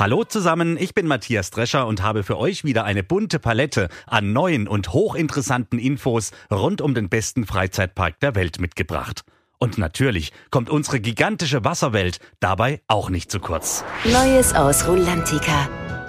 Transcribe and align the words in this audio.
Hallo 0.00 0.24
zusammen, 0.24 0.78
ich 0.80 0.94
bin 0.94 1.06
Matthias 1.06 1.50
Drescher 1.50 1.86
und 1.86 2.02
habe 2.02 2.22
für 2.22 2.38
euch 2.38 2.64
wieder 2.64 2.84
eine 2.84 3.02
bunte 3.02 3.38
Palette 3.38 3.90
an 4.06 4.32
neuen 4.32 4.66
und 4.66 4.94
hochinteressanten 4.94 5.78
Infos 5.78 6.30
rund 6.50 6.80
um 6.80 6.94
den 6.94 7.10
besten 7.10 7.44
Freizeitpark 7.44 8.18
der 8.20 8.34
Welt 8.34 8.62
mitgebracht. 8.62 9.24
Und 9.58 9.76
natürlich 9.76 10.32
kommt 10.50 10.70
unsere 10.70 11.00
gigantische 11.00 11.66
Wasserwelt 11.66 12.18
dabei 12.40 12.80
auch 12.86 13.10
nicht 13.10 13.30
zu 13.30 13.40
kurz. 13.40 13.84
Neues 14.10 14.54
aus 14.54 14.88
Rulantica. 14.88 15.68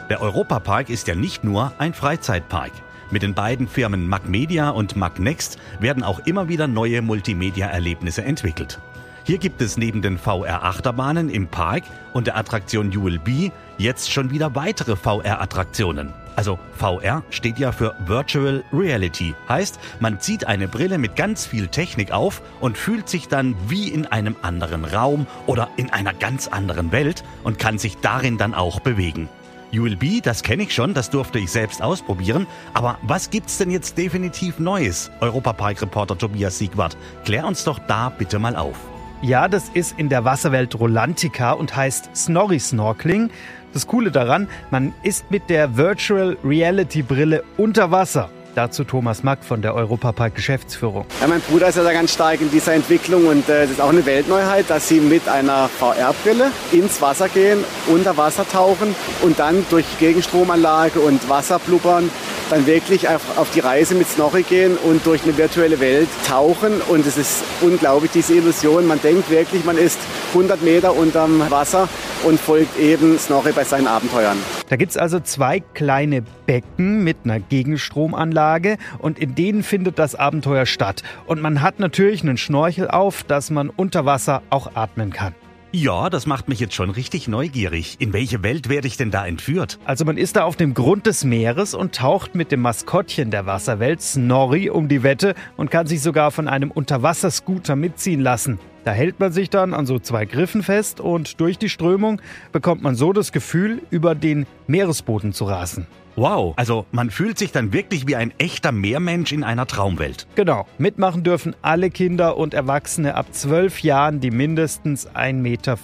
Der 0.10 0.22
Europapark 0.22 0.90
ist 0.90 1.10
ja 1.10 1.16
nicht 1.16 1.44
nur 1.44 1.74
ein 1.78 1.94
Freizeitpark. 1.94 2.72
Mit 3.12 3.24
den 3.24 3.34
beiden 3.34 3.68
Firmen 3.68 4.08
Magmedia 4.08 4.70
und 4.70 4.96
Magnext 4.96 5.60
werden 5.82 6.04
auch 6.04 6.20
immer 6.20 6.48
wieder 6.48 6.68
neue 6.68 7.02
Multimedia-Erlebnisse 7.02 8.24
entwickelt. 8.24 8.80
Hier 9.24 9.38
gibt 9.38 9.62
es 9.62 9.78
neben 9.78 10.02
den 10.02 10.18
VR-Achterbahnen 10.18 11.30
im 11.30 11.48
Park 11.48 11.84
und 12.14 12.26
der 12.26 12.38
Attraktion 12.38 12.96
ULB 12.96 13.52
jetzt 13.78 14.12
schon 14.12 14.32
wieder 14.32 14.56
weitere 14.56 14.96
VR-Attraktionen. 14.96 16.12
Also 16.36 16.58
VR 16.74 17.22
steht 17.30 17.60
ja 17.60 17.72
für 17.72 17.94
Virtual 18.06 18.64
Reality. 18.74 19.36
Heißt, 19.48 19.80
man 20.00 20.20
zieht 20.20 20.48
eine 20.48 20.68
Brille 20.68 20.98
mit 20.98 21.16
ganz 21.16 21.46
viel 21.46 21.68
Technik 21.68 22.12
auf 22.12 22.42
und 22.62 22.80
fühlt 22.80 23.10
sich 23.10 23.28
dann 23.28 23.56
wie 23.68 23.90
in 23.90 24.08
einem 24.08 24.36
anderen 24.42 24.86
Raum 24.86 25.28
oder 25.46 25.70
in 25.78 25.92
einer 25.92 26.14
ganz 26.14 26.48
anderen 26.48 26.92
Welt 26.92 27.24
und 27.44 27.60
kann 27.60 27.78
sich 27.78 27.98
darin 27.98 28.40
dann 28.40 28.56
auch 28.56 28.80
bewegen. 28.80 29.30
ULB, 29.72 30.24
das 30.24 30.42
kenne 30.42 30.64
ich 30.64 30.74
schon, 30.74 30.96
das 30.96 31.12
durfte 31.12 31.38
ich 31.38 31.52
selbst 31.52 31.84
ausprobieren. 31.84 32.48
Aber 32.74 32.98
was 33.04 33.30
gibt's 33.30 33.60
denn 33.60 33.70
jetzt 33.70 34.00
definitiv 34.00 34.58
Neues? 34.58 35.12
Europapark-Reporter 35.20 36.18
Tobias 36.18 36.58
Siegwart, 36.58 36.98
klär 37.24 37.46
uns 37.46 37.64
doch 37.64 37.78
da 37.88 38.10
bitte 38.10 38.40
mal 38.40 38.56
auf. 38.56 38.78
Ja, 39.24 39.48
das 39.48 39.70
ist 39.72 40.00
in 40.00 40.10
der 40.10 40.26
Wasserwelt 40.26 40.80
Rolantica 40.80 41.52
und 41.52 41.76
heißt 41.76 42.10
Snorri 42.16 42.60
Snorkeling. 42.60 43.30
Das 43.72 43.86
Coole 43.86 44.10
daran, 44.10 44.48
man 44.72 44.94
ist 45.04 45.30
mit 45.30 45.48
der 45.48 45.78
Virtual 45.78 46.38
Reality 46.44 47.04
Brille 47.04 47.44
unter 47.56 47.92
Wasser. 47.92 48.32
Dazu 48.56 48.84
Thomas 48.84 49.22
Mack 49.22 49.44
von 49.44 49.62
der 49.62 49.76
Europapark 49.76 50.34
Geschäftsführung. 50.34 51.06
Ja, 51.22 51.28
mein 51.28 51.40
Bruder 51.42 51.68
ist 51.70 51.78
ja 51.78 51.84
da 51.84 51.94
ganz 51.94 52.14
stark 52.14 52.42
in 52.42 52.50
dieser 52.50 52.74
Entwicklung 52.74 53.28
und 53.28 53.48
äh, 53.48 53.62
das 53.62 53.72
ist 53.72 53.82
auch 53.82 53.90
eine 53.90 54.06
Weltneuheit, 54.08 54.70
dass 54.70 54.88
sie 54.88 55.00
mit 55.00 55.28
einer 55.30 55.70
VR-Brille 55.70 56.52
ins 56.72 57.00
Wasser 57.00 57.30
gehen, 57.30 57.64
unter 57.88 58.18
Wasser 58.18 58.46
tauchen 58.50 58.96
und 59.22 59.38
dann 59.38 59.64
durch 59.70 59.86
Gegenstromanlage 60.00 61.00
und 61.00 61.30
Wasser 61.30 61.60
blubbern 61.60 62.10
dann 62.52 62.68
wirklich 62.68 63.08
auf, 63.08 63.38
auf 63.38 63.50
die 63.52 63.62
Reise 63.62 63.96
mit 63.96 64.08
Snorri 64.08 64.44
gehen 64.44 64.78
und 64.78 65.06
durch 65.06 65.24
eine 65.24 65.38
virtuelle 65.38 65.80
Welt 65.80 66.10
tauchen. 66.28 66.82
Und 66.82 67.08
es 67.08 67.18
ist 67.18 67.44
unglaublich, 67.62 68.12
diese 68.12 68.36
Illusion. 68.36 68.86
Man 68.86 69.02
denkt 69.02 69.30
wirklich, 69.30 69.64
man 69.64 69.78
ist 69.78 70.00
100 70.34 70.62
Meter 70.62 70.96
unterm 70.96 71.50
Wasser 71.50 71.88
und 72.24 72.40
folgt 72.40 72.78
eben 72.78 73.18
Snorri 73.18 73.54
bei 73.54 73.64
seinen 73.64 73.88
Abenteuern. 73.88 74.38
Da 74.70 74.76
gibt 74.76 74.92
es 74.92 74.98
also 74.98 75.20
zwei 75.20 75.62
kleine 75.74 76.24
Becken 76.46 77.04
mit 77.04 77.18
einer 77.24 77.40
Gegenstromanlage 77.40 78.78
und 79.00 79.18
in 79.18 79.34
denen 79.34 79.64
findet 79.64 79.98
das 79.98 80.16
Abenteuer 80.16 80.66
statt. 80.66 81.04
Und 81.26 81.42
man 81.42 81.62
hat 81.62 81.80
natürlich 81.80 82.22
einen 82.22 82.38
Schnorchel 82.38 82.90
auf, 82.90 83.24
dass 83.24 83.50
man 83.50 83.70
unter 83.70 84.06
Wasser 84.06 84.42
auch 84.50 84.76
atmen 84.76 85.12
kann. 85.12 85.34
Ja, 85.74 86.10
das 86.10 86.26
macht 86.26 86.50
mich 86.50 86.60
jetzt 86.60 86.76
schon 86.76 86.90
richtig 86.90 87.30
neugierig. 87.30 87.96
In 88.00 88.12
welche 88.12 88.44
Welt 88.44 88.68
werde 88.68 88.88
ich 88.90 88.98
denn 88.98 89.10
da 89.10 89.26
entführt? 89.26 89.80
Also 89.86 90.04
man 90.04 90.18
ist 90.18 90.36
da 90.36 90.44
auf 90.44 90.58
dem 90.58 90.74
Grund 90.74 91.06
des 91.06 91.24
Meeres 91.24 91.74
und 91.74 91.96
taucht 91.96 92.36
mit 92.36 92.52
dem 92.52 92.60
Maskottchen 92.60 93.32
der 93.32 93.46
Wasserwelt 93.46 94.02
Snorri 94.02 94.70
um 94.70 94.90
die 94.90 95.02
Wette 95.02 95.34
und 95.56 95.72
kann 95.72 95.88
sich 95.88 96.02
sogar 96.02 96.32
von 96.32 96.50
einem 96.50 96.72
Unterwasserscooter 96.72 97.78
mitziehen 97.78 98.20
lassen. 98.20 98.60
Da 98.84 98.92
hält 98.92 99.22
man 99.22 99.32
sich 99.32 99.50
dann 99.50 99.74
an 99.74 99.86
so 99.86 99.98
zwei 99.98 100.26
Griffen 100.26 100.62
fest 100.62 101.00
und 101.00 101.40
durch 101.40 101.58
die 101.58 101.70
Strömung 101.70 102.22
bekommt 102.52 102.82
man 102.82 102.96
so 102.96 103.14
das 103.14 103.32
Gefühl, 103.32 103.82
über 103.92 104.14
den 104.14 104.48
Meeresboden 104.68 105.32
zu 105.32 105.46
rasen. 105.46 105.88
Wow, 106.16 106.54
also 106.58 106.86
man 106.92 107.10
fühlt 107.10 107.38
sich 107.38 107.52
dann 107.52 107.74
wirklich 107.74 108.08
wie 108.08 108.16
ein 108.16 108.34
echter 108.38 108.72
Meermensch 108.72 109.32
in 109.32 109.44
einer 109.44 109.66
Traumwelt. 109.68 110.28
Genau, 110.36 110.66
mitmachen 110.78 111.24
dürfen 111.24 111.56
alle 111.62 111.90
Kinder 111.90 112.38
und 112.38 112.54
Erwachsene 112.54 113.16
ab 113.16 113.28
zwölf 113.32 113.82
Jahren, 113.82 114.20
die 114.20 114.32
mindestens 114.32 115.10
1,25 115.10 115.34
Meter 115.34 115.78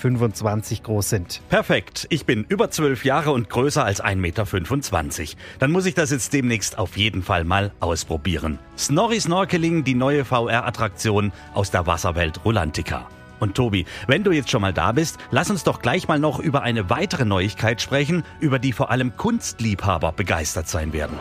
groß 0.84 1.10
sind. 1.10 1.42
Perfekt, 1.50 2.08
ich 2.10 2.26
bin 2.26 2.46
über 2.48 2.70
zwölf 2.72 3.06
Jahre 3.06 3.32
und 3.32 3.50
größer 3.50 3.84
als 3.84 4.04
1,25 4.04 4.16
Meter. 4.16 5.38
Dann 5.60 5.72
muss 5.72 5.86
ich 5.86 5.96
das 5.96 6.12
jetzt 6.12 6.34
demnächst 6.34 6.78
auf 6.78 6.98
jeden 6.98 7.24
Fall 7.24 7.44
mal 7.44 7.72
ausprobieren. 7.80 8.60
Snorri 8.78 9.20
Snorkeling, 9.20 9.84
die 9.84 9.96
neue 9.96 10.26
VR-Attraktion 10.26 11.32
aus 11.54 11.72
der 11.72 11.88
Wasserwelt 11.88 12.44
Rolantica. 12.46 13.08
Und 13.40 13.56
Tobi, 13.56 13.86
wenn 14.08 14.24
du 14.24 14.32
jetzt 14.32 14.50
schon 14.50 14.62
mal 14.62 14.74
da 14.74 14.92
bist, 14.92 15.18
lass 15.32 15.50
uns 15.50 15.64
doch 15.64 15.82
gleich 15.82 16.08
mal 16.08 16.20
noch 16.20 16.40
über 16.40 16.62
eine 16.62 16.90
weitere 16.90 17.26
Neuigkeit 17.26 17.82
sprechen, 17.82 18.24
über 18.40 18.60
die 18.60 18.74
vor 18.74 18.92
allem 18.92 19.16
Kunstliebhaber 19.16 20.12
begeistert 20.12 20.68
sein 20.68 20.94
werden. 20.94 21.18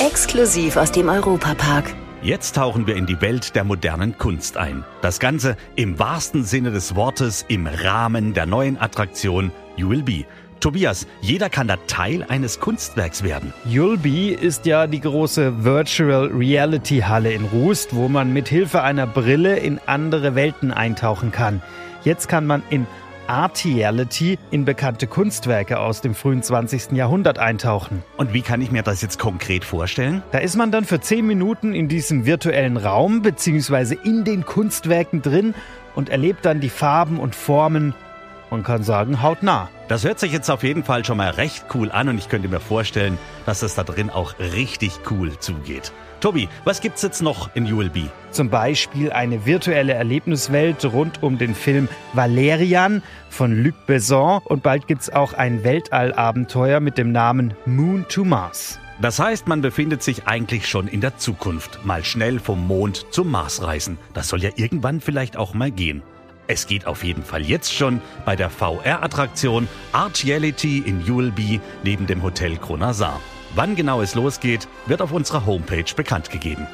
Exklusiv 0.00 0.76
aus 0.76 0.92
dem 0.92 1.08
Europapark. 1.08 1.94
Jetzt 2.22 2.54
tauchen 2.54 2.86
wir 2.86 2.94
in 2.94 3.06
die 3.06 3.20
Welt 3.20 3.56
der 3.56 3.64
modernen 3.64 4.16
Kunst 4.16 4.56
ein. 4.56 4.84
Das 5.00 5.18
Ganze 5.18 5.56
im 5.74 5.98
wahrsten 5.98 6.44
Sinne 6.44 6.70
des 6.70 6.94
Wortes 6.94 7.44
im 7.48 7.66
Rahmen 7.66 8.32
der 8.32 8.46
neuen 8.46 8.80
Attraktion 8.80 9.50
ULB. 9.76 10.24
Tobias, 10.62 11.08
jeder 11.20 11.50
kann 11.50 11.66
da 11.66 11.76
Teil 11.88 12.24
eines 12.28 12.60
Kunstwerks 12.60 13.24
werden. 13.24 13.52
Yulby 13.64 14.28
ist 14.28 14.64
ja 14.64 14.86
die 14.86 15.00
große 15.00 15.64
Virtual 15.64 16.26
Reality 16.28 17.00
Halle 17.00 17.32
in 17.32 17.46
Rust, 17.46 17.96
wo 17.96 18.06
man 18.06 18.32
mit 18.32 18.46
Hilfe 18.46 18.80
einer 18.82 19.08
Brille 19.08 19.56
in 19.58 19.80
andere 19.86 20.36
Welten 20.36 20.70
eintauchen 20.70 21.32
kann. 21.32 21.60
Jetzt 22.04 22.28
kann 22.28 22.46
man 22.46 22.62
in 22.70 22.86
Artiality 23.26 24.38
in 24.52 24.64
bekannte 24.64 25.08
Kunstwerke 25.08 25.80
aus 25.80 26.00
dem 26.00 26.14
frühen 26.14 26.44
20. 26.44 26.92
Jahrhundert 26.92 27.40
eintauchen. 27.40 28.04
Und 28.16 28.32
wie 28.32 28.42
kann 28.42 28.60
ich 28.60 28.70
mir 28.70 28.84
das 28.84 29.02
jetzt 29.02 29.18
konkret 29.18 29.64
vorstellen? 29.64 30.22
Da 30.30 30.38
ist 30.38 30.54
man 30.54 30.70
dann 30.70 30.84
für 30.84 31.00
10 31.00 31.26
Minuten 31.26 31.74
in 31.74 31.88
diesem 31.88 32.24
virtuellen 32.24 32.76
Raum 32.76 33.22
bzw. 33.22 33.96
in 34.04 34.22
den 34.22 34.46
Kunstwerken 34.46 35.22
drin 35.22 35.54
und 35.96 36.08
erlebt 36.08 36.44
dann 36.44 36.60
die 36.60 36.70
Farben 36.70 37.18
und 37.18 37.34
Formen 37.34 37.94
man 38.52 38.62
kann 38.62 38.82
sagen, 38.84 39.22
hautnah. 39.22 39.70
Das 39.88 40.04
hört 40.04 40.20
sich 40.20 40.30
jetzt 40.30 40.50
auf 40.50 40.62
jeden 40.62 40.84
Fall 40.84 41.04
schon 41.04 41.16
mal 41.16 41.30
recht 41.30 41.64
cool 41.74 41.90
an 41.90 42.10
und 42.10 42.18
ich 42.18 42.28
könnte 42.28 42.48
mir 42.48 42.60
vorstellen, 42.60 43.18
dass 43.46 43.62
es 43.62 43.74
da 43.74 43.82
drin 43.82 44.10
auch 44.10 44.38
richtig 44.38 44.92
cool 45.10 45.38
zugeht. 45.38 45.90
Tobi, 46.20 46.48
was 46.64 46.80
gibt's 46.82 47.02
jetzt 47.02 47.22
noch 47.22 47.56
in 47.56 47.72
ULB? 47.72 48.10
Zum 48.30 48.50
Beispiel 48.50 49.10
eine 49.10 49.46
virtuelle 49.46 49.94
Erlebniswelt 49.94 50.84
rund 50.84 51.22
um 51.22 51.38
den 51.38 51.54
Film 51.54 51.88
Valerian 52.12 53.02
von 53.30 53.64
Luc 53.64 53.74
Besson 53.86 54.40
und 54.44 54.62
bald 54.62 54.86
gibt's 54.86 55.08
auch 55.08 55.32
ein 55.32 55.64
Weltallabenteuer 55.64 56.80
mit 56.80 56.98
dem 56.98 57.10
Namen 57.10 57.54
Moon 57.64 58.04
to 58.08 58.22
Mars. 58.22 58.78
Das 59.00 59.18
heißt, 59.18 59.48
man 59.48 59.62
befindet 59.62 60.02
sich 60.02 60.26
eigentlich 60.26 60.68
schon 60.68 60.86
in 60.86 61.00
der 61.00 61.16
Zukunft. 61.16 61.84
Mal 61.86 62.04
schnell 62.04 62.38
vom 62.38 62.66
Mond 62.66 63.06
zum 63.10 63.30
Mars 63.30 63.62
reisen. 63.62 63.98
Das 64.12 64.28
soll 64.28 64.42
ja 64.44 64.50
irgendwann 64.56 65.00
vielleicht 65.00 65.38
auch 65.38 65.54
mal 65.54 65.70
gehen. 65.70 66.02
Es 66.46 66.66
geht 66.66 66.86
auf 66.86 67.04
jeden 67.04 67.22
Fall 67.22 67.42
jetzt 67.42 67.72
schon 67.72 68.00
bei 68.24 68.36
der 68.36 68.50
VR-Attraktion 68.50 69.68
Artiality 69.92 70.78
in 70.78 71.08
ULB 71.10 71.60
neben 71.84 72.06
dem 72.06 72.22
Hotel 72.22 72.56
Kronasar. 72.56 73.20
Wann 73.54 73.76
genau 73.76 74.00
es 74.00 74.14
losgeht, 74.14 74.66
wird 74.86 75.02
auf 75.02 75.12
unserer 75.12 75.46
Homepage 75.46 75.94
bekannt 75.94 76.30
gegeben. 76.30 76.66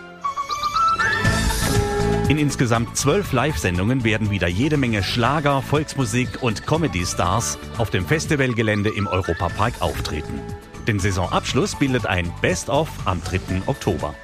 In 2.29 2.39
insgesamt 2.39 2.97
zwölf 2.97 3.33
Live-Sendungen 3.33 4.05
werden 4.05 4.31
wieder 4.31 4.49
jede 4.49 4.77
Menge 4.77 5.03
Schlager, 5.03 5.63
Volksmusik 5.63 6.43
und 6.43 6.67
Comedy-Stars 6.67 7.59
auf 7.79 7.89
dem 7.89 8.07
Festivalgelände 8.07 8.91
im 8.91 9.07
Europapark 9.07 9.81
auftreten. 9.81 10.41
Den 10.87 10.99
Saisonabschluss 10.99 11.77
bildet 11.77 12.07
ein 12.07 12.31
Best-of 12.43 12.89
am 13.07 13.23
3. 13.23 13.63
Oktober. 13.67 14.15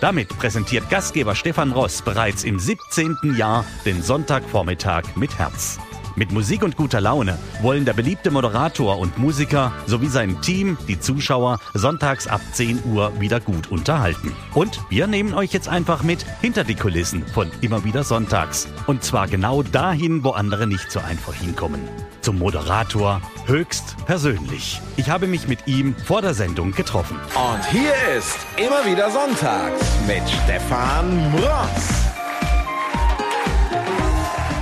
Damit 0.00 0.28
präsentiert 0.38 0.88
Gastgeber 0.88 1.34
Stefan 1.34 1.72
Ross 1.72 2.02
bereits 2.02 2.44
im 2.44 2.58
17. 2.58 3.34
Jahr 3.36 3.64
den 3.84 4.02
Sonntagvormittag 4.02 5.16
mit 5.16 5.38
Herz. 5.38 5.78
Mit 6.16 6.32
Musik 6.32 6.62
und 6.62 6.76
guter 6.76 7.00
Laune 7.00 7.38
wollen 7.62 7.84
der 7.84 7.92
beliebte 7.92 8.30
Moderator 8.30 8.98
und 8.98 9.18
Musiker 9.18 9.72
sowie 9.86 10.08
sein 10.08 10.40
Team 10.40 10.76
die 10.88 10.98
Zuschauer 10.98 11.58
sonntags 11.74 12.26
ab 12.26 12.40
10 12.52 12.84
Uhr 12.84 13.12
wieder 13.20 13.40
gut 13.40 13.70
unterhalten. 13.70 14.32
Und 14.54 14.80
wir 14.88 15.06
nehmen 15.06 15.34
euch 15.34 15.52
jetzt 15.52 15.68
einfach 15.68 16.02
mit 16.02 16.24
hinter 16.40 16.64
die 16.64 16.74
Kulissen 16.74 17.26
von 17.26 17.50
immer 17.60 17.84
wieder 17.84 18.04
sonntags. 18.04 18.68
Und 18.86 19.04
zwar 19.04 19.28
genau 19.28 19.62
dahin, 19.62 20.24
wo 20.24 20.30
andere 20.30 20.66
nicht 20.66 20.90
so 20.90 21.00
einfach 21.00 21.34
hinkommen. 21.34 21.80
Zum 22.20 22.38
Moderator 22.38 23.22
höchst 23.46 23.96
persönlich. 24.06 24.80
Ich 24.96 25.10
habe 25.10 25.26
mich 25.26 25.48
mit 25.48 25.66
ihm 25.66 25.94
vor 25.96 26.22
der 26.22 26.34
Sendung 26.34 26.72
getroffen. 26.72 27.16
Und 27.34 27.64
hier 27.70 27.94
ist 28.16 28.38
immer 28.56 28.84
wieder 28.84 29.10
sonntags 29.10 29.80
mit 30.06 30.22
Stefan 30.28 31.32
Ross. 31.34 32.19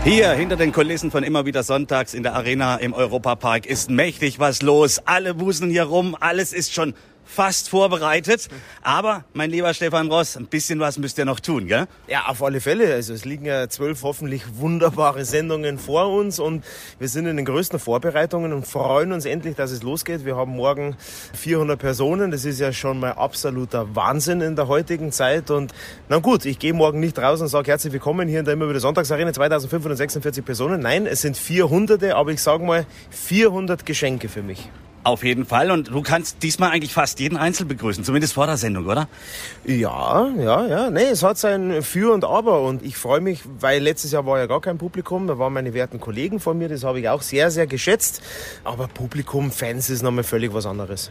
Hier 0.08 0.32
hinter 0.32 0.56
den 0.56 0.72
Kulissen 0.72 1.10
von 1.10 1.22
immer 1.22 1.44
wieder 1.44 1.62
sonntags 1.62 2.14
in 2.14 2.22
der 2.22 2.34
Arena 2.34 2.76
im 2.76 2.94
Europapark 2.94 3.66
ist 3.66 3.90
mächtig 3.90 4.38
was 4.38 4.62
los. 4.62 5.02
Alle 5.04 5.38
wuseln 5.38 5.70
hier 5.70 5.82
rum, 5.82 6.16
alles 6.18 6.54
ist 6.54 6.72
schon 6.72 6.94
fast 7.28 7.68
vorbereitet. 7.68 8.48
Aber, 8.82 9.24
mein 9.34 9.50
lieber 9.50 9.72
Stefan 9.74 10.08
Ross, 10.08 10.36
ein 10.36 10.46
bisschen 10.46 10.80
was 10.80 10.98
müsst 10.98 11.18
ihr 11.18 11.24
noch 11.24 11.40
tun, 11.40 11.68
gell? 11.68 11.86
Ja, 12.08 12.26
auf 12.26 12.42
alle 12.42 12.60
Fälle. 12.60 12.94
Also 12.94 13.12
es 13.12 13.24
liegen 13.24 13.44
ja 13.44 13.68
zwölf 13.68 14.02
hoffentlich 14.02 14.42
wunderbare 14.56 15.24
Sendungen 15.24 15.78
vor 15.78 16.08
uns 16.08 16.38
und 16.38 16.64
wir 16.98 17.08
sind 17.08 17.26
in 17.26 17.36
den 17.36 17.44
größten 17.44 17.78
Vorbereitungen 17.78 18.52
und 18.52 18.66
freuen 18.66 19.12
uns 19.12 19.26
endlich, 19.26 19.54
dass 19.54 19.70
es 19.70 19.82
losgeht. 19.82 20.24
Wir 20.24 20.36
haben 20.36 20.52
morgen 20.52 20.96
400 21.34 21.78
Personen. 21.78 22.30
Das 22.30 22.44
ist 22.44 22.58
ja 22.58 22.72
schon 22.72 22.98
mal 22.98 23.12
absoluter 23.12 23.94
Wahnsinn 23.94 24.40
in 24.40 24.56
der 24.56 24.66
heutigen 24.66 25.12
Zeit. 25.12 25.50
Und 25.50 25.72
na 26.08 26.18
gut, 26.18 26.46
ich 26.46 26.58
gehe 26.58 26.72
morgen 26.72 26.98
nicht 26.98 27.18
raus 27.18 27.40
und 27.40 27.48
sage 27.48 27.70
herzlich 27.70 27.92
willkommen 27.92 28.26
hier 28.26 28.40
in 28.40 28.46
der 28.46 28.54
immer 28.54 28.68
wieder 28.68 28.80
Sonntagsarena 28.80 29.32
2546 29.32 30.44
Personen. 30.44 30.80
Nein, 30.80 31.06
es 31.06 31.20
sind 31.20 31.36
400, 31.36 32.02
aber 32.14 32.30
ich 32.30 32.42
sage 32.42 32.64
mal 32.64 32.86
400 33.10 33.84
Geschenke 33.84 34.28
für 34.28 34.42
mich. 34.42 34.70
Auf 35.08 35.24
jeden 35.24 35.46
Fall. 35.46 35.70
Und 35.70 35.88
du 35.88 36.02
kannst 36.02 36.42
diesmal 36.42 36.70
eigentlich 36.70 36.92
fast 36.92 37.18
jeden 37.18 37.38
Einzel 37.38 37.64
begrüßen, 37.64 38.04
zumindest 38.04 38.34
vor 38.34 38.44
der 38.44 38.58
Sendung, 38.58 38.84
oder? 38.84 39.08
Ja, 39.64 40.28
ja, 40.38 40.66
ja. 40.66 40.90
Nee, 40.90 41.04
es 41.04 41.22
hat 41.22 41.38
sein 41.38 41.82
Für 41.82 42.12
und 42.12 42.26
Aber. 42.26 42.60
Und 42.60 42.82
ich 42.82 42.98
freue 42.98 43.22
mich, 43.22 43.40
weil 43.58 43.82
letztes 43.82 44.12
Jahr 44.12 44.26
war 44.26 44.38
ja 44.38 44.44
gar 44.44 44.60
kein 44.60 44.76
Publikum. 44.76 45.26
Da 45.26 45.38
waren 45.38 45.54
meine 45.54 45.72
werten 45.72 45.98
Kollegen 45.98 46.40
von 46.40 46.58
mir. 46.58 46.68
Das 46.68 46.84
habe 46.84 47.00
ich 47.00 47.08
auch 47.08 47.22
sehr, 47.22 47.50
sehr 47.50 47.66
geschätzt. 47.66 48.20
Aber 48.64 48.86
Publikum, 48.86 49.50
Fans 49.50 49.88
ist 49.88 50.02
nochmal 50.02 50.24
völlig 50.24 50.52
was 50.52 50.66
anderes. 50.66 51.10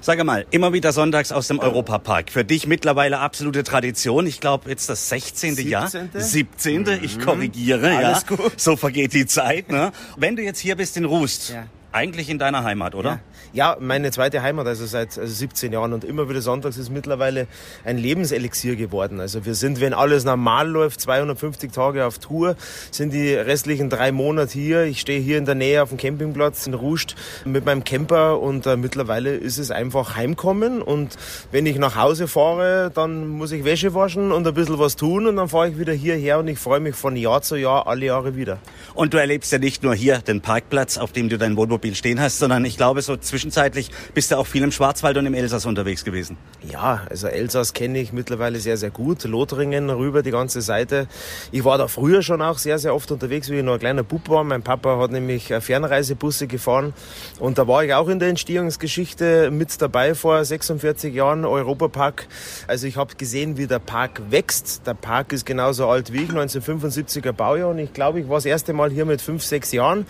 Sag 0.00 0.22
mal, 0.24 0.44
immer 0.50 0.72
wieder 0.72 0.92
sonntags 0.92 1.30
aus 1.30 1.46
dem 1.46 1.60
Europapark. 1.60 2.30
Für 2.30 2.44
dich 2.44 2.66
mittlerweile 2.66 3.20
absolute 3.20 3.62
Tradition. 3.62 4.26
Ich 4.26 4.40
glaube, 4.40 4.68
jetzt 4.70 4.88
das 4.88 5.08
16. 5.08 5.54
17. 5.54 5.70
Jahr. 5.70 5.88
17. 5.88 6.82
Mhm. 6.82 6.98
Ich 7.02 7.20
korrigiere, 7.20 7.96
Alles 7.96 8.24
ja. 8.28 8.36
Gut. 8.36 8.60
So 8.60 8.76
vergeht 8.76 9.12
die 9.14 9.26
Zeit. 9.26 9.70
Ne? 9.70 9.92
Wenn 10.16 10.34
du 10.34 10.42
jetzt 10.42 10.58
hier 10.58 10.76
bist 10.76 10.96
in 10.96 11.04
Rust, 11.04 11.50
ja. 11.50 11.66
Eigentlich 11.92 12.28
in 12.28 12.38
deiner 12.38 12.64
Heimat, 12.64 12.94
oder? 12.94 13.10
Ja. 13.10 13.20
Ja, 13.52 13.76
meine 13.80 14.10
zweite 14.10 14.42
Heimat, 14.42 14.66
also 14.66 14.84
seit 14.84 15.18
also 15.18 15.32
17 15.32 15.72
Jahren 15.72 15.94
und 15.94 16.04
immer 16.04 16.28
wieder 16.28 16.42
sonntags 16.42 16.76
ist 16.76 16.90
mittlerweile 16.90 17.46
ein 17.84 17.96
Lebenselixier 17.96 18.76
geworden. 18.76 19.18
Also 19.18 19.46
wir 19.46 19.54
sind, 19.54 19.80
wenn 19.80 19.94
alles 19.94 20.24
normal 20.24 20.68
läuft, 20.68 21.00
250 21.00 21.72
Tage 21.72 22.04
auf 22.04 22.18
Tour, 22.18 22.56
sind 22.90 23.14
die 23.14 23.32
restlichen 23.32 23.88
drei 23.88 24.12
Monate 24.12 24.52
hier. 24.52 24.84
Ich 24.84 25.00
stehe 25.00 25.20
hier 25.20 25.38
in 25.38 25.46
der 25.46 25.54
Nähe 25.54 25.82
auf 25.82 25.88
dem 25.88 25.96
Campingplatz 25.96 26.66
in 26.66 26.74
Rust 26.74 27.14
mit 27.46 27.64
meinem 27.64 27.82
Camper 27.82 28.40
und 28.40 28.66
äh, 28.66 28.76
mittlerweile 28.76 29.34
ist 29.34 29.56
es 29.56 29.70
einfach 29.70 30.16
Heimkommen 30.16 30.82
und 30.82 31.16
wenn 31.50 31.64
ich 31.64 31.78
nach 31.78 31.96
Hause 31.96 32.28
fahre, 32.28 32.90
dann 32.94 33.26
muss 33.26 33.52
ich 33.52 33.64
Wäsche 33.64 33.94
waschen 33.94 34.32
und 34.32 34.46
ein 34.46 34.52
bisschen 34.52 34.78
was 34.78 34.96
tun 34.96 35.26
und 35.26 35.36
dann 35.36 35.48
fahre 35.48 35.70
ich 35.70 35.78
wieder 35.78 35.94
hierher 35.94 36.40
und 36.40 36.48
ich 36.48 36.58
freue 36.58 36.80
mich 36.80 36.94
von 36.94 37.16
Jahr 37.16 37.40
zu 37.40 37.56
Jahr 37.56 37.86
alle 37.86 38.04
Jahre 38.04 38.36
wieder. 38.36 38.58
Und 38.92 39.14
du 39.14 39.18
erlebst 39.18 39.50
ja 39.50 39.58
nicht 39.58 39.82
nur 39.82 39.94
hier 39.94 40.18
den 40.18 40.42
Parkplatz, 40.42 40.98
auf 40.98 41.12
dem 41.12 41.30
du 41.30 41.38
dein 41.38 41.56
Wohnmobil 41.56 41.75
stehen 41.94 42.20
hast, 42.20 42.38
sondern 42.38 42.64
ich 42.64 42.76
glaube 42.76 43.00
so 43.02 43.16
zwischen 43.16 43.46
zwischenzeitlich 43.46 43.90
bist 44.12 44.30
du 44.30 44.36
auch 44.36 44.46
viel 44.46 44.62
im 44.62 44.72
Schwarzwald 44.72 45.16
und 45.18 45.26
im 45.26 45.34
Elsass 45.34 45.66
unterwegs 45.66 46.04
gewesen. 46.04 46.36
Ja, 46.68 47.02
also 47.08 47.28
Elsass 47.28 47.74
kenne 47.74 48.00
ich 48.00 48.12
mittlerweile 48.12 48.58
sehr, 48.58 48.76
sehr 48.76 48.90
gut. 48.90 49.24
Lothringen 49.24 49.88
rüber 49.88 50.22
die 50.22 50.32
ganze 50.32 50.62
Seite. 50.62 51.06
Ich 51.52 51.64
war 51.64 51.78
da 51.78 51.86
früher 51.86 52.22
schon 52.22 52.42
auch 52.42 52.58
sehr, 52.58 52.78
sehr 52.78 52.94
oft 52.94 53.10
unterwegs, 53.12 53.48
wie 53.50 53.58
ich 53.58 53.62
noch 53.62 53.74
ein 53.74 53.78
kleiner 53.78 54.02
Bub 54.02 54.28
war. 54.28 54.42
Mein 54.42 54.62
Papa 54.62 54.98
hat 54.98 55.12
nämlich 55.12 55.52
Fernreisebusse 55.60 56.46
gefahren 56.46 56.92
und 57.38 57.58
da 57.58 57.68
war 57.68 57.84
ich 57.84 57.94
auch 57.94 58.08
in 58.08 58.18
der 58.18 58.30
Entstehungsgeschichte 58.30 59.50
mit 59.50 59.80
dabei 59.80 60.14
vor 60.14 60.44
46 60.44 61.14
Jahren, 61.14 61.44
Europapark. 61.44 62.26
Also 62.66 62.86
ich 62.86 62.96
habe 62.96 63.14
gesehen, 63.14 63.58
wie 63.58 63.66
der 63.66 63.78
Park 63.78 64.22
wächst. 64.30 64.86
Der 64.86 64.94
Park 64.94 65.32
ist 65.32 65.46
genauso 65.46 65.88
alt 65.88 66.12
wie 66.12 66.24
ich, 66.24 66.30
1975er 66.30 67.32
Baujahr 67.32 67.68
und 67.68 67.78
ich 67.78 67.92
glaube, 67.92 68.20
ich 68.20 68.28
war 68.28 68.36
das 68.36 68.46
erste 68.46 68.72
Mal 68.72 68.90
hier 68.90 69.04
mit 69.04 69.20
fünf, 69.20 69.44
sechs 69.44 69.72
Jahren. 69.72 70.06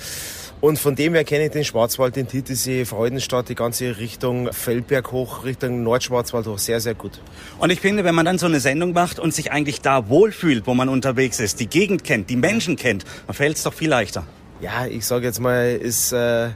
Und 0.60 0.78
von 0.78 0.96
dem 0.96 1.14
her 1.14 1.24
kenne 1.24 1.46
ich 1.46 1.50
den 1.50 1.64
Schwarzwald, 1.64 2.16
den 2.16 2.28
Titisee, 2.28 2.84
Freudenstadt, 2.84 3.48
die 3.48 3.54
ganze 3.54 3.98
Richtung 3.98 4.52
Feldberg 4.52 5.12
hoch, 5.12 5.44
Richtung 5.44 5.82
Nordschwarzwald 5.82 6.46
hoch 6.46 6.58
sehr, 6.58 6.80
sehr 6.80 6.94
gut. 6.94 7.20
Und 7.58 7.70
ich 7.70 7.80
finde, 7.80 8.04
wenn 8.04 8.14
man 8.14 8.24
dann 8.24 8.38
so 8.38 8.46
eine 8.46 8.60
Sendung 8.60 8.92
macht 8.92 9.18
und 9.18 9.34
sich 9.34 9.52
eigentlich 9.52 9.82
da 9.82 10.08
wohlfühlt, 10.08 10.66
wo 10.66 10.74
man 10.74 10.88
unterwegs 10.88 11.40
ist, 11.40 11.60
die 11.60 11.66
Gegend 11.66 12.04
kennt, 12.04 12.30
die 12.30 12.36
Menschen 12.36 12.76
kennt, 12.76 13.04
dann 13.26 13.34
fällt 13.36 13.56
es 13.56 13.62
doch 13.64 13.74
viel 13.74 13.90
leichter. 13.90 14.26
Ja, 14.60 14.86
ich 14.86 15.04
sage 15.04 15.26
jetzt 15.26 15.40
mal, 15.40 15.76
ist... 15.76 16.12
Äh, 16.12 16.50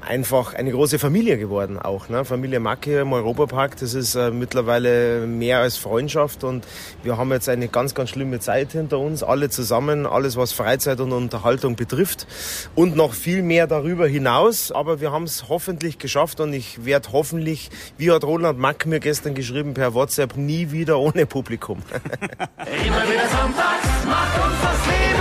einfach 0.00 0.54
eine 0.54 0.70
große 0.70 0.98
Familie 0.98 1.38
geworden 1.38 1.78
auch. 1.78 2.08
Ne? 2.08 2.24
Familie 2.24 2.60
Macke 2.60 3.00
im 3.00 3.12
Europapark, 3.12 3.76
das 3.78 3.94
ist 3.94 4.14
äh, 4.14 4.30
mittlerweile 4.30 5.26
mehr 5.26 5.58
als 5.58 5.76
Freundschaft 5.76 6.44
und 6.44 6.66
wir 7.02 7.18
haben 7.18 7.30
jetzt 7.32 7.48
eine 7.48 7.68
ganz, 7.68 7.94
ganz 7.94 8.10
schlimme 8.10 8.40
Zeit 8.40 8.72
hinter 8.72 8.98
uns, 8.98 9.22
alle 9.22 9.50
zusammen, 9.50 10.06
alles 10.06 10.36
was 10.36 10.52
Freizeit 10.52 11.00
und 11.00 11.12
Unterhaltung 11.12 11.76
betrifft 11.76 12.26
und 12.74 12.96
noch 12.96 13.14
viel 13.14 13.42
mehr 13.42 13.66
darüber 13.66 14.06
hinaus, 14.06 14.72
aber 14.72 15.00
wir 15.00 15.12
haben 15.12 15.24
es 15.24 15.48
hoffentlich 15.48 15.98
geschafft 15.98 16.40
und 16.40 16.52
ich 16.52 16.84
werde 16.84 17.10
hoffentlich, 17.12 17.70
wie 17.98 18.10
hat 18.10 18.24
Roland 18.24 18.58
Mack 18.58 18.86
mir 18.86 19.00
gestern 19.00 19.34
geschrieben 19.34 19.74
per 19.74 19.94
WhatsApp, 19.94 20.36
nie 20.36 20.70
wieder 20.70 20.98
ohne 20.98 21.26
Publikum. 21.26 21.82
Immer 21.92 23.02
wieder 23.08 23.28
sonntags 23.28 24.04
macht 24.06 24.44
uns 24.44 24.56
das 24.62 24.86
Leben 24.86 25.20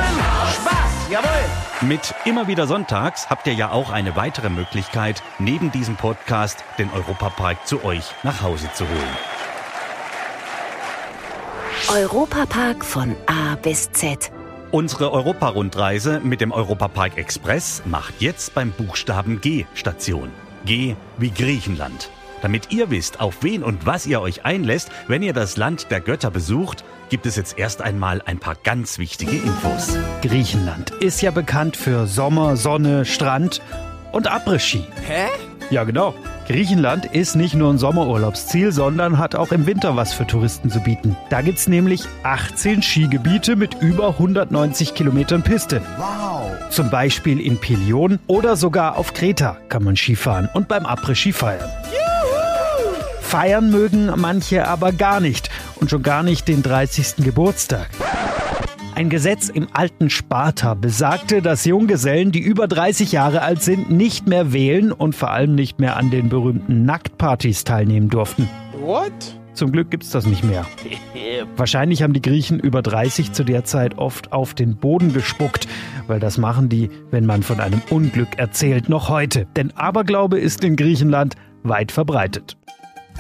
Spaß. 0.54 0.89
Jawohl. 1.10 1.88
Mit 1.88 2.14
immer 2.26 2.48
wieder 2.48 2.68
Sonntags 2.68 3.30
habt 3.30 3.48
ihr 3.48 3.54
ja 3.54 3.72
auch 3.72 3.90
eine 3.90 4.16
weitere 4.16 4.50
Möglichkeit, 4.50 5.24
neben 5.40 5.72
diesem 5.72 5.96
Podcast 5.96 6.64
den 6.78 6.92
Europapark 6.92 7.66
zu 7.66 7.84
euch 7.84 8.12
nach 8.22 8.44
Hause 8.44 8.70
zu 8.74 8.86
holen. 8.88 9.18
Europapark 11.92 12.86
von 12.86 13.16
A 13.26 13.56
bis 13.56 13.92
Z. 13.92 14.32
Unsere 14.72 15.12
Europarundreise 15.12 16.20
mit 16.20 16.42
dem 16.42 16.52
Europapark 16.52 17.18
Express 17.18 17.82
macht 17.86 18.14
jetzt 18.20 18.54
beim 18.54 18.72
Buchstaben 18.72 19.42
G 19.42 19.66
Station. 19.74 20.30
G 20.66 20.96
wie 21.18 21.32
Griechenland. 21.32 22.12
Damit 22.42 22.72
ihr 22.72 22.90
wisst, 22.90 23.20
auf 23.20 23.44
wen 23.44 23.64
und 23.64 23.86
was 23.86 24.06
ihr 24.06 24.22
euch 24.22 24.46
einlässt, 24.46 24.90
wenn 25.08 25.24
ihr 25.24 25.34
das 25.34 25.58
Land 25.58 25.92
der 25.92 26.02
Götter 26.02 26.32
besucht, 26.32 26.84
gibt 27.10 27.26
es 27.26 27.36
jetzt 27.36 27.58
erst 27.58 27.82
einmal 27.82 28.22
ein 28.26 28.40
paar 28.40 28.56
ganz 28.64 29.00
wichtige 29.00 29.32
Infos. 29.32 29.98
Griechenland 30.22 30.92
ist 30.92 31.22
ja 31.22 31.32
bekannt 31.32 31.76
für 31.76 32.08
Sommer, 32.08 32.56
Sonne, 32.56 33.06
Strand 33.06 33.62
und 34.12 34.32
Après-Ski. 34.32 34.86
Hä? 35.08 35.28
Ja, 35.70 35.84
genau. 35.84 36.16
Griechenland 36.48 37.06
ist 37.06 37.36
nicht 37.36 37.54
nur 37.54 37.72
ein 37.72 37.78
Sommerurlaubsziel, 37.78 38.72
sondern 38.72 39.20
hat 39.20 39.36
auch 39.36 39.52
im 39.52 39.68
Winter 39.68 39.96
was 39.96 40.14
für 40.14 40.26
Touristen 40.26 40.72
zu 40.72 40.80
bieten. 40.80 41.16
Da 41.30 41.42
gibt's 41.42 41.68
nämlich 41.68 42.06
18 42.24 42.81
Skigebiete 42.81 43.56
mit 43.56 43.76
über 43.76 44.10
190 44.10 44.96
Kilometern 44.96 45.44
Piste. 45.44 45.81
Wow. 45.98 46.52
Zum 46.72 46.90
Beispiel 46.90 47.40
in 47.40 47.60
Pilion 47.60 48.18
oder 48.26 48.56
sogar 48.56 48.98
auf 48.98 49.14
Kreta 49.14 49.58
kann 49.69 49.84
man 49.84 49.96
Skifahren 49.96 50.50
und 50.54 50.68
beim 50.68 50.88
Après-Ski 50.88 51.34
feiern. 51.34 51.69
Feiern 53.30 53.69
mögen 53.69 54.12
manche 54.18 54.68
aber 54.68 54.92
gar 54.92 55.19
nicht 55.19 55.52
und 55.76 55.92
schon 55.92 56.02
gar 56.02 56.24
nicht 56.24 56.48
den 56.48 56.64
30. 56.64 57.18
Geburtstag. 57.18 57.88
Ein 58.95 59.09
Gesetz 59.09 59.50
im 59.50 59.68
alten 59.71 60.09
Sparta 60.09 60.74
besagte, 60.74 61.44
dass 61.44 61.64
Junggesellen, 61.64 62.31
die 62.31 62.40
über 62.40 62.68
30 62.68 63.12
Jahre 63.12 63.44
alt 63.44 63.62
sind, 63.62 63.92
nicht 63.92 64.28
mehr 64.28 64.52
wählen 64.52 64.92
und 64.92 65.14
vor 65.16 65.30
allem 65.30 65.54
nicht 65.54 65.80
mehr 65.80 65.95
an 65.95 66.09
den 66.09 66.30
berühmten 66.30 66.86
Nacktpartys 66.86 67.66
teilnehmen 67.66 68.09
durften. 68.09 68.50
What? 68.81 69.14
Zum 69.54 69.71
Glück 69.71 69.92
gibt's 69.92 70.09
das 70.09 70.26
nicht 70.26 70.44
mehr. 70.44 70.66
Wahrscheinlich 71.56 72.02
haben 72.02 72.14
die 72.14 72.24
Griechen 72.24 72.59
über 72.59 72.81
30 72.81 73.31
zu 73.31 73.44
der 73.44 73.64
Zeit 73.64 74.00
oft 74.00 74.33
auf 74.33 74.56
den 74.56 74.78
Boden 74.78 75.14
gespuckt, 75.14 75.68
weil 76.07 76.19
das 76.19 76.40
machen 76.40 76.68
die, 76.68 76.90
wenn 77.12 77.28
man 77.28 77.44
von 77.44 77.59
einem 77.59 77.83
Unglück 77.92 78.40
erzählt, 78.40 78.90
noch 78.90 79.07
heute. 79.07 79.45
Denn 79.56 79.69
Aberglaube 79.78 80.40
ist 80.40 80.64
in 80.64 80.76
Griechenland 80.76 81.36
weit 81.62 81.92
verbreitet. 81.92 82.57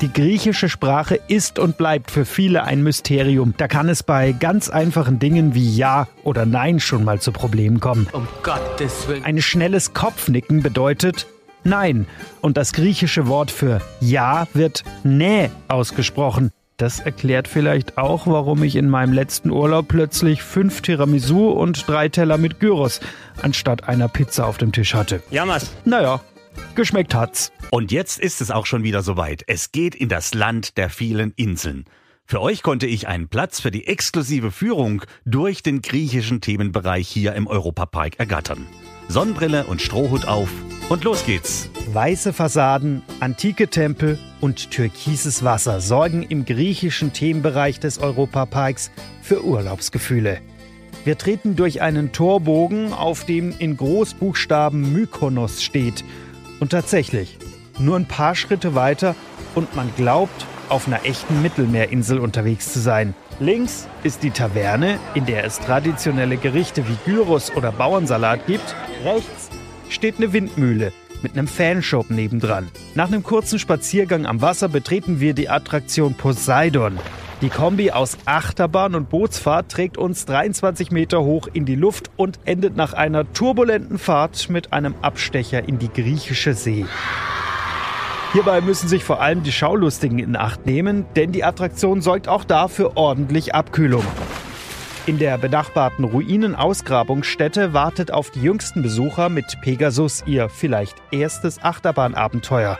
Die 0.01 0.13
griechische 0.13 0.69
Sprache 0.69 1.19
ist 1.27 1.59
und 1.59 1.77
bleibt 1.77 2.09
für 2.09 2.23
viele 2.23 2.63
ein 2.63 2.83
Mysterium. 2.83 3.53
Da 3.57 3.67
kann 3.67 3.89
es 3.89 4.01
bei 4.01 4.31
ganz 4.31 4.69
einfachen 4.69 5.19
Dingen 5.19 5.55
wie 5.55 5.75
Ja 5.75 6.07
oder 6.23 6.45
Nein 6.45 6.79
schon 6.79 7.03
mal 7.03 7.19
zu 7.19 7.33
Problemen 7.33 7.81
kommen. 7.81 8.07
Um 8.13 8.25
Gottes 8.41 9.09
Willen. 9.09 9.25
Ein 9.25 9.41
schnelles 9.41 9.93
Kopfnicken 9.93 10.63
bedeutet 10.63 11.27
Nein. 11.65 12.07
Und 12.39 12.55
das 12.55 12.71
griechische 12.71 13.27
Wort 13.27 13.51
für 13.51 13.81
Ja 13.99 14.47
wird 14.53 14.85
Nä 15.03 15.49
ausgesprochen. 15.67 16.51
Das 16.77 17.01
erklärt 17.01 17.49
vielleicht 17.49 17.97
auch, 17.97 18.25
warum 18.25 18.63
ich 18.63 18.77
in 18.77 18.89
meinem 18.89 19.11
letzten 19.11 19.49
Urlaub 19.49 19.89
plötzlich 19.89 20.43
fünf 20.43 20.81
Tiramisu 20.81 21.49
und 21.49 21.89
drei 21.89 22.07
Teller 22.07 22.37
mit 22.37 22.61
Gyros 22.61 23.01
anstatt 23.41 23.89
einer 23.89 24.07
Pizza 24.07 24.47
auf 24.47 24.57
dem 24.57 24.71
Tisch 24.71 24.93
hatte. 24.93 25.21
Jammers. 25.29 25.71
Naja, 25.83 26.21
geschmeckt 26.75 27.13
hat's. 27.13 27.51
Und 27.71 27.91
jetzt 27.91 28.19
ist 28.19 28.41
es 28.41 28.51
auch 28.51 28.65
schon 28.65 28.83
wieder 28.83 29.01
soweit. 29.01 29.43
Es 29.47 29.71
geht 29.71 29.95
in 29.95 30.09
das 30.09 30.33
Land 30.33 30.77
der 30.77 30.89
vielen 30.89 31.33
Inseln. 31.35 31.85
Für 32.25 32.41
euch 32.41 32.61
konnte 32.61 32.85
ich 32.85 33.07
einen 33.07 33.27
Platz 33.27 33.59
für 33.59 33.71
die 33.71 33.87
exklusive 33.87 34.51
Führung 34.51 35.01
durch 35.25 35.63
den 35.63 35.81
griechischen 35.81 36.41
Themenbereich 36.41 37.07
hier 37.07 37.33
im 37.33 37.47
Europapark 37.47 38.19
ergattern. 38.19 38.67
Sonnenbrille 39.07 39.65
und 39.65 39.81
Strohhut 39.81 40.27
auf 40.27 40.49
und 40.89 41.03
los 41.03 41.25
geht's. 41.25 41.69
Weiße 41.91 42.31
Fassaden, 42.31 43.01
antike 43.19 43.67
Tempel 43.69 44.19
und 44.41 44.69
türkises 44.69 45.43
Wasser 45.43 45.81
sorgen 45.81 46.21
im 46.21 46.45
griechischen 46.45 47.13
Themenbereich 47.13 47.79
des 47.79 47.97
Europaparks 47.97 48.91
für 49.23 49.43
Urlaubsgefühle. 49.43 50.39
Wir 51.05 51.17
treten 51.17 51.55
durch 51.55 51.81
einen 51.81 52.11
Torbogen, 52.11 52.93
auf 52.93 53.25
dem 53.25 53.53
in 53.57 53.77
Großbuchstaben 53.77 54.93
Mykonos 54.93 55.63
steht. 55.63 56.03
Und 56.59 56.71
tatsächlich, 56.71 57.37
nur 57.79 57.95
ein 57.95 58.07
paar 58.07 58.35
Schritte 58.35 58.75
weiter 58.75 59.15
und 59.55 59.75
man 59.75 59.91
glaubt, 59.95 60.45
auf 60.67 60.87
einer 60.87 61.05
echten 61.05 61.41
Mittelmeerinsel 61.41 62.19
unterwegs 62.19 62.73
zu 62.73 62.79
sein. 62.79 63.15
Links 63.39 63.87
ist 64.03 64.21
die 64.21 64.31
Taverne, 64.31 64.99
in 65.15 65.25
der 65.25 65.45
es 65.45 65.59
traditionelle 65.59 66.37
Gerichte 66.37 66.87
wie 66.87 66.97
Gyros 67.05 67.55
oder 67.55 67.71
Bauernsalat 67.71 68.45
gibt. 68.45 68.75
Rechts 69.03 69.49
steht 69.89 70.17
eine 70.17 70.33
Windmühle 70.33 70.91
mit 71.21 71.33
einem 71.33 71.47
Fanshop 71.47 72.09
nebendran. 72.09 72.69
Nach 72.95 73.07
einem 73.07 73.23
kurzen 73.23 73.59
Spaziergang 73.59 74.25
am 74.25 74.41
Wasser 74.41 74.69
betreten 74.69 75.19
wir 75.19 75.33
die 75.33 75.49
Attraktion 75.49 76.13
Poseidon. 76.13 76.99
Die 77.41 77.49
Kombi 77.49 77.91
aus 77.91 78.17
Achterbahn 78.25 78.95
und 78.95 79.09
Bootsfahrt 79.09 79.71
trägt 79.71 79.97
uns 79.97 80.25
23 80.25 80.91
Meter 80.91 81.21
hoch 81.21 81.47
in 81.53 81.65
die 81.65 81.75
Luft 81.75 82.11
und 82.17 82.37
endet 82.43 82.75
nach 82.75 82.91
einer 82.91 83.31
turbulenten 83.31 83.97
Fahrt 83.97 84.49
mit 84.49 84.73
einem 84.73 84.93
Abstecher 85.01 85.65
in 85.65 85.79
die 85.79 85.87
griechische 85.87 86.53
See. 86.53 86.85
Hierbei 88.33 88.59
müssen 88.59 88.89
sich 88.89 89.05
vor 89.05 89.21
allem 89.21 89.41
die 89.43 89.53
Schaulustigen 89.53 90.19
in 90.19 90.35
Acht 90.35 90.65
nehmen, 90.65 91.05
denn 91.15 91.31
die 91.31 91.45
Attraktion 91.45 92.01
sorgt 92.01 92.27
auch 92.27 92.43
dafür 92.43 92.97
ordentlich 92.97 93.55
Abkühlung. 93.55 94.03
In 95.05 95.17
der 95.17 95.37
benachbarten 95.37 96.03
Ruinenausgrabungsstätte 96.03 97.73
wartet 97.73 98.11
auf 98.11 98.31
die 98.31 98.41
jüngsten 98.41 98.83
Besucher 98.83 99.29
mit 99.29 99.45
Pegasus 99.61 100.23
ihr 100.27 100.49
vielleicht 100.49 100.97
erstes 101.11 101.63
Achterbahnabenteuer. 101.63 102.77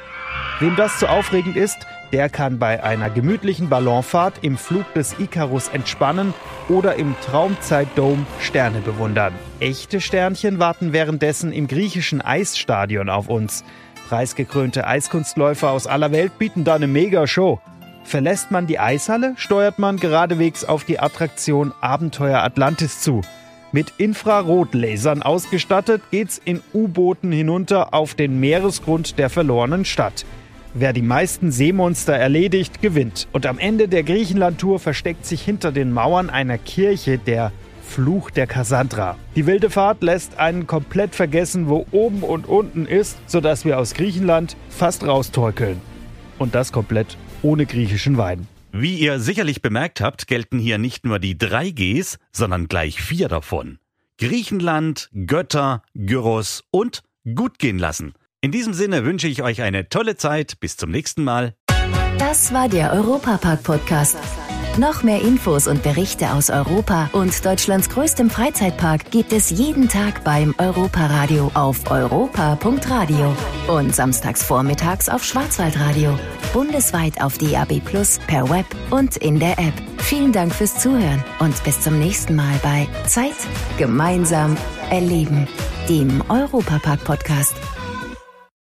Wem 0.59 0.75
das 0.75 0.99
zu 0.99 1.07
aufregend 1.07 1.55
ist, 1.55 1.87
der 2.11 2.29
kann 2.29 2.59
bei 2.59 2.83
einer 2.83 3.09
gemütlichen 3.09 3.69
Ballonfahrt 3.69 4.35
im 4.41 4.57
Flug 4.57 4.93
des 4.93 5.17
Icarus 5.19 5.67
entspannen 5.69 6.33
oder 6.67 6.95
im 6.95 7.15
Traumzeitdome 7.25 8.25
Sterne 8.39 8.79
bewundern. 8.79 9.33
Echte 9.59 10.01
Sternchen 10.01 10.59
warten 10.59 10.93
währenddessen 10.93 11.51
im 11.51 11.67
griechischen 11.67 12.21
Eisstadion 12.21 13.09
auf 13.09 13.29
uns. 13.29 13.63
Preisgekrönte 14.07 14.87
Eiskunstläufer 14.87 15.69
aus 15.69 15.85
aller 15.85 16.11
Welt 16.11 16.39
bieten 16.39 16.63
da 16.63 16.75
eine 16.75 16.87
Mega-Show. 16.87 17.59
Verlässt 18.03 18.49
man 18.49 18.65
die 18.65 18.79
Eishalle, 18.79 19.33
steuert 19.37 19.77
man 19.77 19.97
geradewegs 19.97 20.65
auf 20.65 20.83
die 20.83 20.99
Attraktion 20.99 21.73
Abenteuer 21.79 22.39
Atlantis 22.41 23.01
zu. 23.01 23.21
Mit 23.71 23.93
Infrarotlasern 23.99 25.21
ausgestattet 25.21 26.01
geht's 26.09 26.41
in 26.43 26.61
U-Booten 26.73 27.31
hinunter 27.31 27.93
auf 27.93 28.15
den 28.15 28.39
Meeresgrund 28.39 29.19
der 29.19 29.29
verlorenen 29.29 29.85
Stadt. 29.85 30.25
Wer 30.73 30.93
die 30.93 31.01
meisten 31.01 31.51
Seemonster 31.51 32.13
erledigt, 32.13 32.81
gewinnt. 32.81 33.27
Und 33.31 33.47
am 33.47 33.57
Ende 33.57 33.87
der 33.87 34.03
Griechenland-Tour 34.03 34.79
versteckt 34.79 35.25
sich 35.25 35.41
hinter 35.41 35.71
den 35.71 35.91
Mauern 35.91 36.29
einer 36.29 36.59
Kirche 36.59 37.17
der 37.17 37.51
Fluch 37.83 38.29
der 38.29 38.45
Cassandra. 38.45 39.17
Die 39.35 39.47
wilde 39.47 39.71
Fahrt 39.71 40.03
lässt 40.03 40.37
einen 40.37 40.67
komplett 40.67 41.15
vergessen, 41.15 41.69
wo 41.69 41.87
oben 41.91 42.21
und 42.21 42.47
unten 42.47 42.85
ist, 42.85 43.17
sodass 43.25 43.65
wir 43.65 43.79
aus 43.79 43.95
Griechenland 43.95 44.55
fast 44.69 45.07
raustorkeln. 45.07 45.81
Und 46.37 46.53
das 46.53 46.71
komplett 46.71 47.17
ohne 47.41 47.65
griechischen 47.65 48.17
Wein. 48.17 48.47
Wie 48.71 48.99
ihr 48.99 49.19
sicherlich 49.19 49.63
bemerkt 49.63 50.01
habt, 50.01 50.27
gelten 50.27 50.59
hier 50.59 50.77
nicht 50.77 51.03
nur 51.03 51.17
die 51.17 51.35
drei 51.35 51.71
Gs, 51.71 52.19
sondern 52.31 52.67
gleich 52.67 53.01
vier 53.01 53.27
davon. 53.27 53.79
Griechenland, 54.19 55.09
Götter, 55.25 55.81
Gyros 55.95 56.63
und 56.69 57.01
gut 57.35 57.57
gehen 57.57 57.79
lassen. 57.79 58.13
In 58.41 58.51
diesem 58.53 58.73
Sinne 58.73 59.03
wünsche 59.03 59.27
ich 59.27 59.43
euch 59.43 59.61
eine 59.61 59.89
tolle 59.89 60.15
Zeit. 60.15 60.59
Bis 60.61 60.77
zum 60.77 60.91
nächsten 60.91 61.23
Mal. 61.25 61.55
Das 62.17 62.53
war 62.53 62.69
der 62.69 62.93
Europapark-Podcast. 62.93 64.17
Noch 64.77 65.03
mehr 65.03 65.21
Infos 65.21 65.67
und 65.67 65.83
Berichte 65.83 66.31
aus 66.31 66.49
Europa 66.49 67.09
und 67.11 67.45
Deutschlands 67.45 67.89
größtem 67.89 68.29
Freizeitpark 68.29 69.11
gibt 69.11 69.33
es 69.33 69.49
jeden 69.49 69.89
Tag 69.89 70.23
beim 70.23 70.55
Europaradio 70.57 71.51
auf 71.53 71.91
europa.radio 71.91 73.35
und 73.67 73.93
samstags 73.93 74.41
vormittags 74.41 75.09
auf 75.09 75.25
Schwarzwaldradio. 75.25 76.17
Bundesweit 76.53 77.19
auf 77.21 77.37
DAB 77.37 77.81
Plus, 77.83 78.19
per 78.27 78.49
Web 78.49 78.65
und 78.89 79.17
in 79.17 79.37
der 79.37 79.59
App. 79.59 79.73
Vielen 79.97 80.31
Dank 80.31 80.55
fürs 80.55 80.79
Zuhören 80.79 81.23
und 81.39 81.61
bis 81.65 81.81
zum 81.81 81.99
nächsten 81.99 82.35
Mal 82.35 82.57
bei 82.63 82.87
Zeit 83.05 83.35
gemeinsam 83.77 84.55
erleben, 84.89 85.45
dem 85.89 86.23
Europapark-Podcast. 86.29 87.55